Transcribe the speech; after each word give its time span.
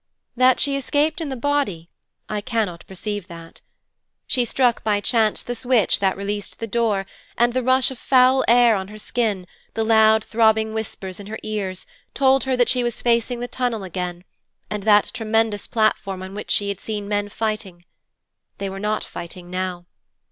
That 0.35 0.59
she 0.59 0.75
escapes 0.75 1.21
in 1.21 1.29
the 1.29 1.35
body 1.35 1.87
I 2.27 2.41
cannot 2.41 2.87
perceive 2.87 3.27
that. 3.27 3.61
She 4.25 4.45
struck, 4.45 4.83
by 4.83 4.99
chance, 4.99 5.43
the 5.43 5.53
switch 5.53 5.99
that 5.99 6.17
released 6.17 6.57
the 6.57 6.65
door, 6.65 7.05
and 7.37 7.53
the 7.53 7.61
rush 7.61 7.91
of 7.91 7.99
foul 7.99 8.43
air 8.47 8.73
on 8.75 8.87
her 8.87 8.97
skin, 8.97 9.45
the 9.75 9.83
loud 9.83 10.23
throbbing 10.23 10.73
whispers 10.73 11.19
in 11.19 11.27
her 11.27 11.37
ears, 11.43 11.85
told 12.15 12.45
her 12.45 12.57
that 12.57 12.67
she 12.69 12.83
was 12.83 12.99
facing 13.03 13.41
the 13.41 13.47
tunnel 13.47 13.83
again, 13.83 14.23
and 14.71 14.81
that 14.81 15.11
tremendous 15.13 15.67
platform 15.67 16.23
on 16.23 16.33
which 16.33 16.49
she 16.49 16.69
had 16.69 16.81
seen 16.81 17.07
men 17.07 17.29
fighting. 17.29 17.85
They 18.57 18.71
were 18.71 18.79
not 18.79 19.03
fighting 19.03 19.51
now. 19.51 19.85